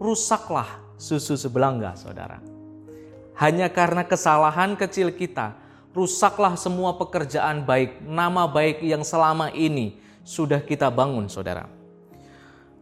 rusaklah 0.00 0.80
susu 0.96 1.36
sebelangga, 1.36 2.00
saudara. 2.00 2.40
Hanya 3.36 3.68
karena 3.68 4.08
kesalahan 4.08 4.72
kecil 4.72 5.12
kita, 5.12 5.52
rusaklah 5.92 6.56
semua 6.56 6.96
pekerjaan 6.96 7.68
baik, 7.68 8.00
nama 8.08 8.48
baik 8.48 8.80
yang 8.80 9.04
selama 9.04 9.52
ini 9.52 10.00
sudah 10.24 10.64
kita 10.64 10.88
bangun, 10.88 11.28
saudara. 11.28 11.68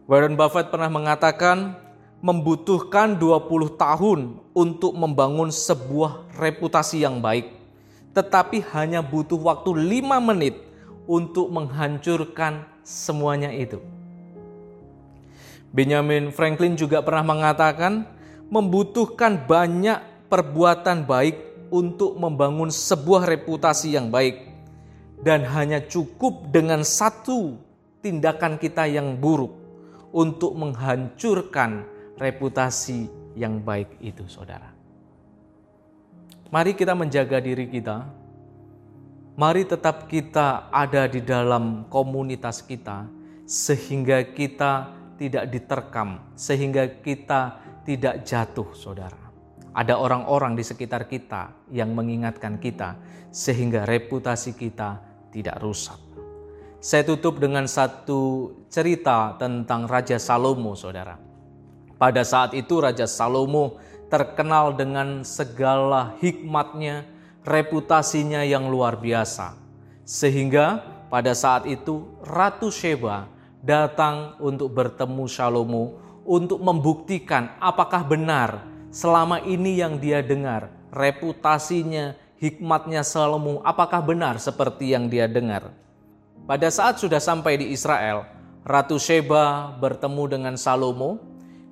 Warren 0.07 0.39
Buffett 0.39 0.71
pernah 0.71 0.87
mengatakan, 0.87 1.88
membutuhkan 2.19 3.15
20 3.15 3.79
tahun 3.79 4.19
untuk 4.51 4.91
membangun 4.91 5.47
sebuah 5.51 6.35
reputasi 6.35 7.07
yang 7.07 7.23
baik, 7.23 7.47
tetapi 8.11 8.59
hanya 8.75 8.99
butuh 8.99 9.39
waktu 9.39 9.71
5 9.71 10.19
menit 10.19 10.59
untuk 11.07 11.47
menghancurkan 11.47 12.67
semuanya 12.83 13.55
itu. 13.55 13.79
Benjamin 15.71 16.33
Franklin 16.35 16.75
juga 16.75 16.99
pernah 16.99 17.23
mengatakan, 17.23 18.03
membutuhkan 18.51 19.45
banyak 19.47 20.01
perbuatan 20.27 21.05
baik 21.05 21.69
untuk 21.69 22.17
membangun 22.17 22.73
sebuah 22.73 23.29
reputasi 23.29 23.95
yang 23.95 24.11
baik, 24.11 24.43
dan 25.23 25.45
hanya 25.47 25.79
cukup 25.85 26.51
dengan 26.51 26.83
satu 26.83 27.55
tindakan 28.03 28.59
kita 28.59 28.89
yang 28.89 29.15
buruk 29.15 29.53
untuk 30.09 30.57
menghancurkan 30.57 31.85
reputasi 32.19 33.07
yang 33.39 33.63
baik 33.63 33.97
itu, 34.03 34.27
saudara. 34.27 34.69
Mari 36.51 36.75
kita 36.75 36.93
menjaga 36.93 37.39
diri 37.39 37.71
kita. 37.71 38.03
Mari 39.39 39.63
tetap 39.63 40.11
kita 40.11 40.67
ada 40.67 41.07
di 41.07 41.23
dalam 41.23 41.87
komunitas 41.87 42.59
kita, 42.59 43.07
sehingga 43.47 44.19
kita 44.35 44.91
tidak 45.15 45.47
diterkam, 45.47 46.19
sehingga 46.35 46.99
kita 46.99 47.63
tidak 47.87 48.27
jatuh, 48.27 48.67
saudara 48.75 49.29
ada 49.73 49.95
orang-orang 49.95 50.57
di 50.57 50.63
sekitar 50.65 51.05
kita 51.05 51.53
yang 51.69 51.93
mengingatkan 51.93 52.57
kita 52.57 52.97
sehingga 53.29 53.85
reputasi 53.85 54.57
kita 54.57 54.99
tidak 55.29 55.61
rusak. 55.61 55.97
Saya 56.79 57.03
tutup 57.03 57.37
dengan 57.37 57.67
satu 57.67 58.51
cerita 58.71 59.35
tentang 59.35 59.85
Raja 59.85 60.15
Salomo, 60.15 60.73
saudara. 60.79 61.28
Pada 61.99 62.23
saat 62.23 62.55
itu 62.55 62.79
Raja 62.79 63.03
Salomo 63.03 63.75
terkenal 64.07 64.71
dengan 64.71 65.27
segala 65.27 66.15
hikmatnya, 66.23 67.03
reputasinya 67.43 68.41
yang 68.47 68.71
luar 68.71 68.95
biasa. 68.95 69.59
Sehingga 70.07 70.81
pada 71.11 71.35
saat 71.35 71.67
itu 71.67 72.07
Ratu 72.23 72.71
Sheba 72.71 73.27
datang 73.59 74.39
untuk 74.39 74.71
bertemu 74.71 75.27
Salomo 75.27 75.99
untuk 76.23 76.63
membuktikan 76.63 77.51
apakah 77.59 78.05
benar 78.07 78.63
selama 78.89 79.43
ini 79.43 79.83
yang 79.83 79.99
dia 79.99 80.23
dengar, 80.23 80.71
reputasinya, 80.95 82.15
hikmatnya 82.39 83.03
Salomo, 83.03 83.59
apakah 83.61 83.99
benar 84.01 84.39
seperti 84.39 84.95
yang 84.95 85.11
dia 85.11 85.27
dengar? 85.27 85.73
Pada 86.49 86.71
saat 86.73 86.97
sudah 86.97 87.21
sampai 87.21 87.61
di 87.61 87.75
Israel, 87.75 88.25
Ratu 88.65 88.97
Sheba 88.97 89.75
bertemu 89.77 90.23
dengan 90.25 90.55
Salomo. 90.57 91.28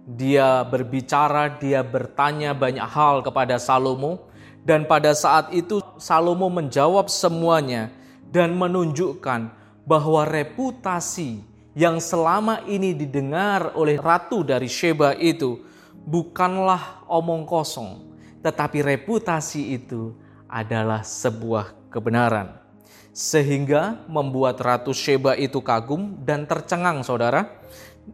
Dia 0.08 0.64
berbicara, 0.64 1.60
dia 1.60 1.84
bertanya 1.84 2.56
banyak 2.56 2.88
hal 2.88 3.20
kepada 3.28 3.60
Salomo, 3.60 4.32
dan 4.64 4.88
pada 4.88 5.12
saat 5.12 5.52
itu 5.52 5.84
Salomo 6.00 6.48
menjawab 6.48 7.12
semuanya 7.12 7.92
dan 8.32 8.56
menunjukkan 8.56 9.52
bahwa 9.84 10.24
reputasi 10.24 11.44
yang 11.76 12.00
selama 12.00 12.64
ini 12.64 12.96
didengar 12.96 13.76
oleh 13.76 14.00
ratu 14.00 14.48
dari 14.48 14.72
Sheba 14.72 15.12
itu 15.20 15.60
bukanlah 16.08 17.04
omong 17.12 17.44
kosong, 17.44 18.08
tetapi 18.40 18.80
reputasi 18.80 19.76
itu 19.76 20.16
adalah 20.48 21.04
sebuah 21.04 21.92
kebenaran. 21.92 22.64
Sehingga 23.12 24.08
membuat 24.08 24.62
Ratu 24.62 24.94
Sheba 24.94 25.34
itu 25.34 25.58
kagum 25.60 26.22
dan 26.22 26.46
tercengang 26.46 27.02
saudara 27.02 27.57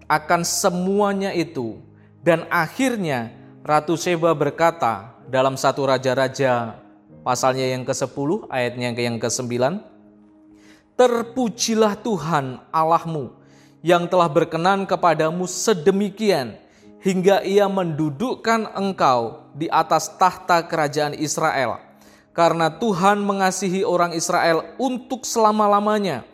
akan 0.08 0.42
semuanya 0.46 1.34
itu. 1.34 1.80
Dan 2.24 2.48
akhirnya 2.48 3.34
Ratu 3.64 3.96
Sheba 3.96 4.32
berkata 4.36 5.16
dalam 5.28 5.56
satu 5.56 5.88
Raja-Raja 5.88 6.80
pasalnya 7.24 7.72
yang 7.72 7.88
ke-10 7.88 8.52
ayatnya 8.52 8.92
yang 8.96 9.18
ke-9 9.20 9.52
Terpujilah 10.94 11.98
Tuhan 11.98 12.62
Allahmu 12.70 13.34
yang 13.82 14.06
telah 14.06 14.30
berkenan 14.30 14.86
kepadamu 14.86 15.50
sedemikian 15.50 16.54
hingga 17.02 17.42
ia 17.42 17.66
mendudukkan 17.66 18.72
engkau 18.78 19.50
di 19.58 19.66
atas 19.74 20.14
tahta 20.22 20.62
kerajaan 20.70 21.18
Israel. 21.18 21.82
Karena 22.32 22.70
Tuhan 22.70 23.26
mengasihi 23.26 23.82
orang 23.82 24.14
Israel 24.14 24.70
untuk 24.78 25.26
selama-lamanya, 25.26 26.26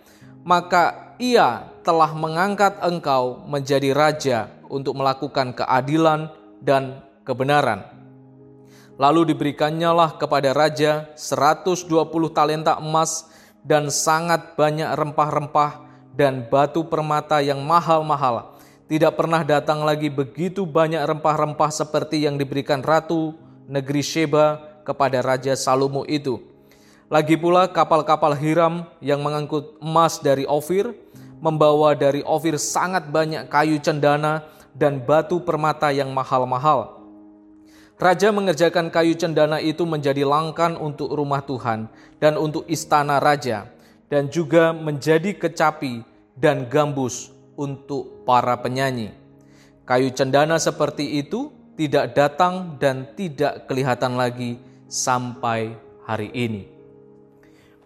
maka 0.43 1.15
ia 1.19 1.68
telah 1.81 2.11
mengangkat 2.13 2.79
engkau 2.83 3.43
menjadi 3.47 3.93
raja 3.95 4.37
untuk 4.67 4.97
melakukan 4.97 5.55
keadilan 5.55 6.29
dan 6.59 7.01
kebenaran. 7.23 7.85
Lalu 8.99 9.31
diberikannya 9.31 9.91
lah 9.95 10.19
kepada 10.19 10.51
raja 10.51 11.07
120 11.15 11.87
talenta 12.35 12.75
emas 12.79 13.31
dan 13.63 13.87
sangat 13.87 14.59
banyak 14.59 14.91
rempah-rempah 14.91 15.87
dan 16.11 16.47
batu 16.51 16.83
permata 16.83 17.39
yang 17.39 17.63
mahal-mahal 17.63 18.59
tidak 18.89 19.21
pernah 19.21 19.45
datang 19.45 19.85
lagi 19.85 20.09
begitu 20.09 20.65
banyak 20.65 21.05
rempah-rempah 21.05 21.69
seperti 21.69 22.25
yang 22.25 22.41
diberikan 22.41 22.81
ratu 22.81 23.37
negeri 23.69 24.01
Sheba 24.01 24.57
kepada 24.81 25.21
Raja 25.21 25.53
Salomo 25.53 26.09
itu. 26.09 26.41
Lagi 27.05 27.37
pula 27.37 27.69
kapal-kapal 27.69 28.33
Hiram 28.33 28.89
yang 28.97 29.21
mengangkut 29.21 29.77
emas 29.77 30.17
dari 30.17 30.49
Ofir, 30.49 30.97
membawa 31.39 31.95
dari 31.95 32.21
Ofir 32.23 32.59
sangat 32.59 33.07
banyak 33.07 33.47
kayu 33.47 33.79
cendana 33.79 34.43
dan 34.75 35.01
batu 35.01 35.41
permata 35.41 35.89
yang 35.89 36.11
mahal-mahal. 36.11 36.99
Raja 37.99 38.31
mengerjakan 38.31 38.87
kayu 38.87 39.11
cendana 39.11 39.59
itu 39.59 39.83
menjadi 39.83 40.23
langkan 40.23 40.79
untuk 40.79 41.11
rumah 41.11 41.43
Tuhan 41.43 41.91
dan 42.15 42.39
untuk 42.39 42.63
istana 42.71 43.19
raja, 43.19 43.67
dan 44.07 44.31
juga 44.31 44.71
menjadi 44.71 45.35
kecapi 45.35 46.07
dan 46.39 46.71
gambus 46.71 47.27
untuk 47.59 48.23
para 48.23 48.55
penyanyi. 48.55 49.11
Kayu 49.83 50.15
cendana 50.15 50.55
seperti 50.55 51.19
itu 51.19 51.51
tidak 51.75 52.15
datang 52.15 52.79
dan 52.79 53.03
tidak 53.19 53.67
kelihatan 53.67 54.15
lagi 54.15 54.59
sampai 54.87 55.75
hari 56.07 56.31
ini. 56.31 56.71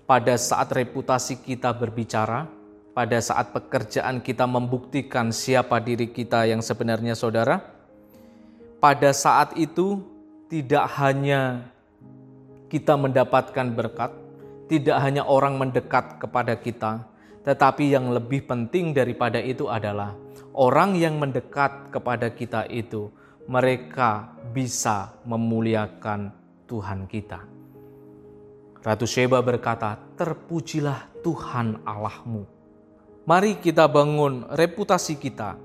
Pada 0.06 0.38
saat 0.38 0.70
reputasi 0.70 1.42
kita 1.42 1.74
berbicara, 1.74 2.46
pada 2.94 3.18
saat 3.18 3.50
pekerjaan 3.50 4.22
kita 4.22 4.46
membuktikan 4.46 5.34
siapa 5.34 5.82
diri 5.82 6.14
kita 6.14 6.46
yang 6.46 6.62
sebenarnya 6.62 7.18
saudara, 7.18 7.66
pada 8.78 9.10
saat 9.10 9.58
itu 9.58 10.06
tidak 10.46 10.86
hanya 11.02 11.74
kita 12.70 12.94
mendapatkan 12.94 13.74
berkat, 13.74 14.14
tidak 14.70 14.98
hanya 15.02 15.26
orang 15.26 15.58
mendekat 15.58 16.22
kepada 16.22 16.54
kita, 16.54 17.02
tetapi 17.42 17.90
yang 17.90 18.14
lebih 18.14 18.46
penting 18.46 18.94
daripada 18.94 19.42
itu 19.42 19.66
adalah 19.66 20.14
orang 20.54 20.94
yang 20.94 21.18
mendekat 21.18 21.90
kepada 21.90 22.30
kita 22.30 22.70
itu, 22.70 23.10
mereka 23.50 24.38
bisa 24.54 25.18
memuliakan 25.26 26.30
Tuhan 26.70 27.10
kita. 27.10 27.42
Ratu 28.84 29.08
Sheba 29.08 29.42
berkata, 29.42 29.98
"Terpujilah 30.20 31.24
Tuhan 31.26 31.82
Allahmu." 31.88 32.63
Mari 33.24 33.56
kita 33.56 33.88
bangun 33.88 34.44
reputasi 34.52 35.16
kita, 35.16 35.56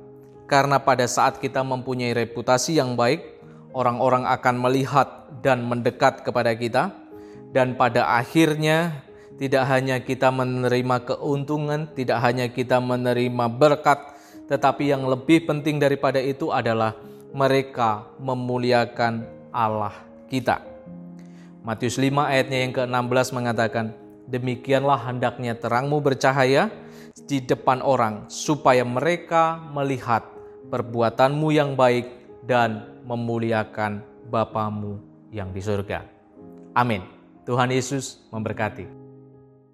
karena 0.46 0.78
pada 0.78 1.02
saat 1.10 1.42
kita 1.42 1.66
mempunyai 1.66 2.14
reputasi 2.14 2.78
yang 2.78 2.94
baik, 2.94 3.42
orang-orang 3.74 4.30
akan 4.30 4.62
melihat 4.62 5.26
dan 5.42 5.66
mendekat 5.66 6.22
kepada 6.22 6.54
kita, 6.54 6.94
dan 7.50 7.74
pada 7.74 8.14
akhirnya 8.14 9.02
tidak 9.42 9.66
hanya 9.74 9.98
kita 9.98 10.30
menerima 10.30 11.02
keuntungan, 11.02 11.90
tidak 11.98 12.22
hanya 12.22 12.46
kita 12.46 12.78
menerima 12.78 13.50
berkat, 13.50 14.06
tetapi 14.46 14.94
yang 14.94 15.10
lebih 15.10 15.50
penting 15.50 15.82
daripada 15.82 16.22
itu 16.22 16.54
adalah 16.54 16.94
mereka 17.34 18.06
memuliakan 18.22 19.26
Allah 19.50 19.98
kita. 20.30 20.62
Matius 21.66 21.98
5 21.98 22.06
ayatnya 22.22 22.58
yang 22.62 22.70
ke-16 22.70 23.34
mengatakan, 23.34 23.98
Demikianlah 24.30 25.10
hendaknya 25.10 25.58
terangmu 25.58 25.98
bercahaya 26.04 26.68
di 27.24 27.42
depan 27.42 27.80
orang, 27.80 28.28
supaya 28.28 28.84
mereka 28.84 29.58
melihat 29.72 30.22
perbuatanmu 30.68 31.48
yang 31.50 31.72
baik 31.74 32.06
dan 32.44 33.00
memuliakan 33.08 34.04
Bapamu 34.28 35.00
yang 35.32 35.48
di 35.56 35.64
surga. 35.64 36.04
Amin. 36.76 37.00
Tuhan 37.48 37.72
Yesus 37.72 38.20
memberkati. 38.28 38.97